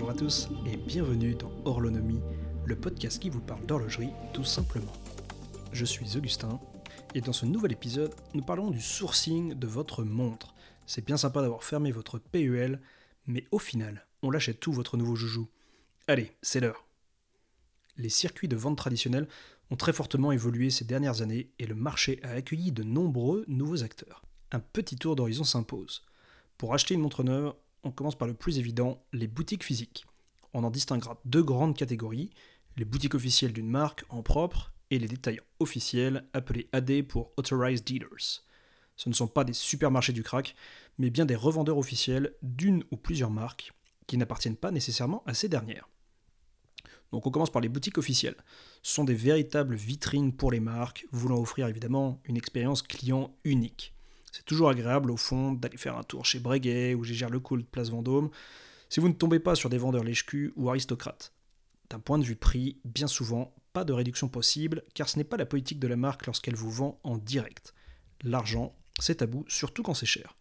[0.00, 2.22] Bonjour à tous et bienvenue dans Horlonomie,
[2.64, 4.94] le podcast qui vous parle d'horlogerie tout simplement.
[5.74, 6.58] Je suis Augustin
[7.14, 10.54] et dans ce nouvel épisode, nous parlons du sourcing de votre montre.
[10.86, 12.80] C'est bien sympa d'avoir fermé votre PEL,
[13.26, 15.50] mais au final, on l'achète tout votre nouveau joujou.
[16.08, 16.86] Allez, c'est l'heure.
[17.98, 19.28] Les circuits de vente traditionnels
[19.70, 23.84] ont très fortement évolué ces dernières années et le marché a accueilli de nombreux nouveaux
[23.84, 24.22] acteurs.
[24.50, 26.06] Un petit tour d'horizon s'impose.
[26.56, 27.52] Pour acheter une montre neuve,
[27.84, 30.06] on commence par le plus évident, les boutiques physiques.
[30.52, 32.30] On en distinguera deux grandes catégories,
[32.76, 37.84] les boutiques officielles d'une marque en propre et les détaillants officiels appelés AD pour Authorized
[37.84, 38.42] Dealers.
[38.96, 40.54] Ce ne sont pas des supermarchés du crack,
[40.98, 43.72] mais bien des revendeurs officiels d'une ou plusieurs marques
[44.06, 45.88] qui n'appartiennent pas nécessairement à ces dernières.
[47.12, 48.36] Donc on commence par les boutiques officielles.
[48.82, 53.94] Ce sont des véritables vitrines pour les marques, voulant offrir évidemment une expérience client unique.
[54.32, 57.90] C'est toujours agréable au fond d'aller faire un tour chez Breguet ou Gégère de Place
[57.90, 58.30] Vendôme,
[58.88, 61.32] si vous ne tombez pas sur des vendeurs lèche ou aristocrates.
[61.90, 65.36] D'un point de vue prix, bien souvent, pas de réduction possible, car ce n'est pas
[65.36, 67.74] la politique de la marque lorsqu'elle vous vend en direct.
[68.22, 70.36] L'argent, c'est tabou, surtout quand c'est cher.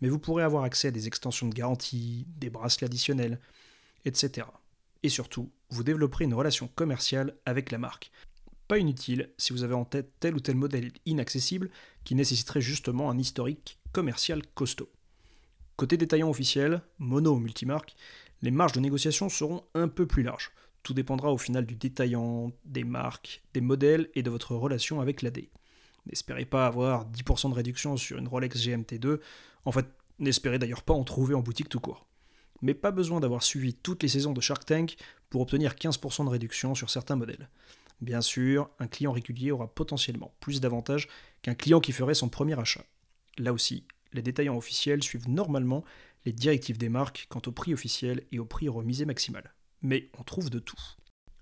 [0.00, 3.40] Mais vous pourrez avoir accès à des extensions de garantie, des bracelets additionnels,
[4.04, 4.46] etc.
[5.02, 8.10] Et surtout, vous développerez une relation commerciale avec la marque.
[8.68, 11.70] Pas inutile si vous avez en tête tel ou tel modèle inaccessible
[12.04, 14.90] qui nécessiterait justement un historique commercial costaud.
[15.76, 17.96] Côté détaillant officiel, mono ou multimarque,
[18.42, 20.52] les marges de négociation seront un peu plus larges.
[20.82, 25.22] Tout dépendra au final du détaillant, des marques, des modèles et de votre relation avec
[25.22, 25.48] l'AD.
[26.06, 29.18] N'espérez pas avoir 10% de réduction sur une Rolex GMT2,
[29.64, 29.86] en fait,
[30.18, 32.06] n'espérez d'ailleurs pas en trouver en boutique tout court.
[32.62, 34.96] Mais pas besoin d'avoir suivi toutes les saisons de Shark Tank
[35.30, 37.48] pour obtenir 15% de réduction sur certains modèles.
[38.00, 41.08] Bien sûr, un client régulier aura potentiellement plus d'avantages
[41.42, 42.84] qu'un client qui ferait son premier achat.
[43.38, 45.84] Là aussi, les détaillants officiels suivent normalement
[46.24, 49.54] les directives des marques quant au prix officiel et au prix remisé maximal.
[49.82, 50.80] Mais on trouve de tout.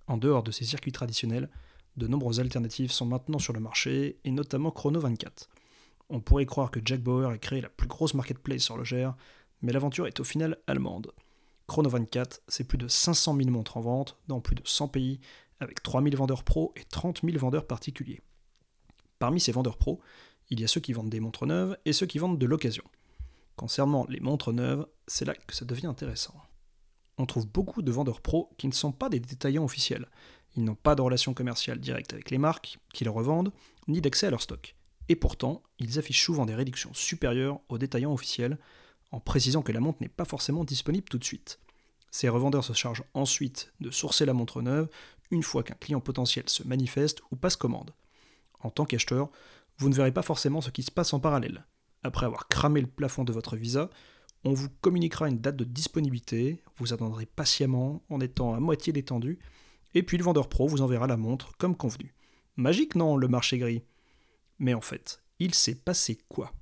[0.06, 1.49] En dehors de ces circuits traditionnels,
[1.97, 5.50] de nombreuses alternatives sont maintenant sur le marché, et notamment Chrono 24.
[6.09, 9.15] On pourrait croire que Jack Bauer a créé la plus grosse marketplace horlogère,
[9.60, 11.12] mais l'aventure est au final allemande.
[11.66, 15.21] Chrono 24, c'est plus de 500 000 montres en vente dans plus de 100 pays
[15.62, 18.21] avec 3000 vendeurs pros et 30 000 vendeurs particuliers.
[19.19, 20.00] Parmi ces vendeurs pros,
[20.50, 22.84] il y a ceux qui vendent des montres neuves et ceux qui vendent de l'occasion.
[23.56, 26.34] Concernant les montres neuves, c'est là que ça devient intéressant.
[27.19, 30.09] On trouve beaucoup de vendeurs pros qui ne sont pas des détaillants officiels.
[30.56, 33.53] Ils n'ont pas de relation commerciale directe avec les marques qui les revendent,
[33.89, 34.75] ni d'accès à leur stock.
[35.09, 38.59] Et pourtant, ils affichent souvent des réductions supérieures aux détaillants officiels,
[39.11, 41.59] en précisant que la montre n'est pas forcément disponible tout de suite.
[42.11, 44.89] Ces revendeurs se chargent ensuite de sourcer la montre neuve
[45.32, 47.93] une fois qu'un client potentiel se manifeste ou passe commande.
[48.60, 49.31] En tant qu'acheteur,
[49.78, 51.66] vous ne verrez pas forcément ce qui se passe en parallèle.
[52.04, 53.91] Après avoir cramé le plafond de votre visa,
[54.44, 59.38] on vous communiquera une date de disponibilité, vous attendrez patiemment en étant à moitié détendu,
[59.94, 62.14] et puis le vendeur pro vous enverra la montre comme convenu.
[62.56, 63.82] Magique non, le marché gris
[64.59, 66.53] Mais en fait, il s'est passé quoi?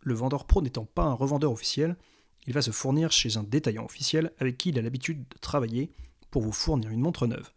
[0.00, 1.96] Le vendeur pro n'étant pas un revendeur officiel,
[2.46, 5.92] il va se fournir chez un détaillant officiel avec qui il a l'habitude de travailler
[6.30, 7.50] pour vous fournir une montre neuve.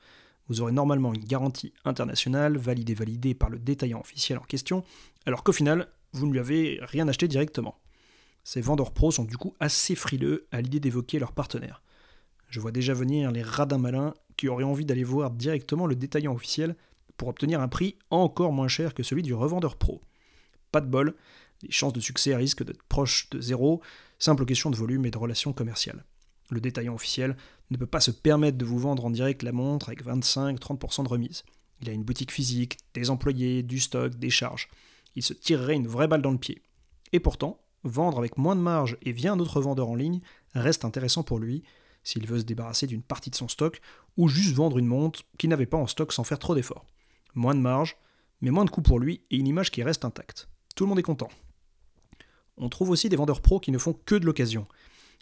[0.47, 4.83] Vous aurez normalement une garantie internationale, validée validée par le détaillant officiel en question,
[5.25, 7.79] alors qu'au final, vous ne lui avez rien acheté directement.
[8.43, 11.81] Ces vendeurs pros sont du coup assez frileux à l'idée d'évoquer leur partenaire.
[12.49, 16.33] Je vois déjà venir les radins malins qui auraient envie d'aller voir directement le détaillant
[16.33, 16.75] officiel
[17.15, 20.01] pour obtenir un prix encore moins cher que celui du revendeur pro.
[20.71, 21.15] Pas de bol,
[21.61, 23.81] les chances de succès risquent d'être proches de zéro,
[24.19, 26.03] simple question de volume et de relations commerciales.
[26.51, 27.37] Le détaillant officiel
[27.71, 31.09] ne peut pas se permettre de vous vendre en direct la montre avec 25-30% de
[31.09, 31.43] remise.
[31.81, 34.69] Il a une boutique physique, des employés, du stock, des charges.
[35.15, 36.61] Il se tirerait une vraie balle dans le pied.
[37.13, 40.19] Et pourtant, vendre avec moins de marge et via un autre vendeur en ligne
[40.53, 41.63] reste intéressant pour lui
[42.03, 43.79] s'il veut se débarrasser d'une partie de son stock
[44.17, 46.85] ou juste vendre une montre qu'il n'avait pas en stock sans faire trop d'efforts.
[47.33, 47.95] Moins de marge,
[48.41, 50.49] mais moins de coûts pour lui et une image qui reste intacte.
[50.75, 51.29] Tout le monde est content.
[52.57, 54.67] On trouve aussi des vendeurs pros qui ne font que de l'occasion.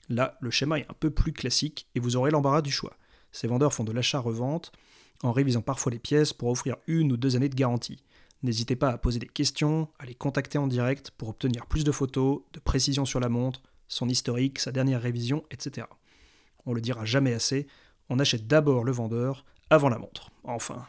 [0.09, 2.97] Là, le schéma est un peu plus classique et vous aurez l'embarras du choix.
[3.31, 4.71] Ces vendeurs font de l'achat-revente
[5.21, 8.03] en révisant parfois les pièces pour offrir une ou deux années de garantie.
[8.41, 11.91] N'hésitez pas à poser des questions, à les contacter en direct pour obtenir plus de
[11.91, 15.87] photos, de précision sur la montre, son historique, sa dernière révision, etc.
[16.65, 17.67] On le dira jamais assez,
[18.09, 20.31] on achète d'abord le vendeur avant la montre.
[20.43, 20.87] Enfin.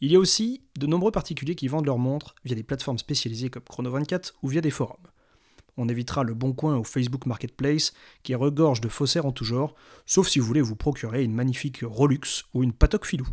[0.00, 3.50] Il y a aussi de nombreux particuliers qui vendent leurs montres via des plateformes spécialisées
[3.50, 5.06] comme Chrono24 ou via des forums.
[5.76, 7.92] On évitera le bon coin au Facebook Marketplace
[8.22, 9.74] qui regorge de faussaires en tout genre,
[10.06, 13.26] sauf si vous voulez vous procurer une magnifique Rolux ou une Patok Filou.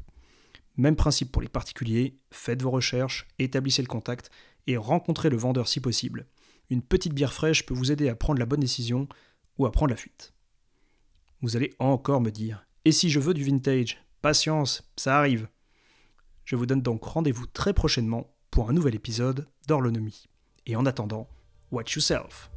[0.78, 4.32] Même principe pour les particuliers, faites vos recherches, établissez le contact
[4.68, 6.28] et rencontrez le vendeur si possible.
[6.70, 9.10] Une petite bière fraîche peut vous aider à prendre la bonne décision
[9.58, 10.34] ou à prendre la fuite.
[11.42, 13.98] Vous allez encore me dire Et si je veux du vintage?
[14.22, 15.50] Patience, ça arrive.
[16.46, 20.26] Je vous donne donc rendez-vous très prochainement pour un nouvel épisode d'Horlonomie.
[20.66, 21.30] Et en attendant,
[21.72, 22.50] watch yourself.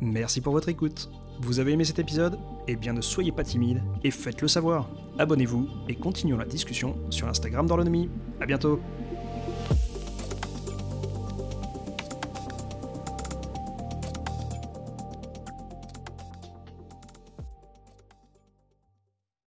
[0.00, 1.10] Merci pour votre écoute.
[1.40, 2.38] Vous avez aimé cet épisode?
[2.68, 4.88] Eh bien ne soyez pas timide et faites-le savoir.
[5.18, 8.08] Abonnez-vous et continuons la discussion sur Instagram d'Horlonomie.
[8.40, 8.80] A bientôt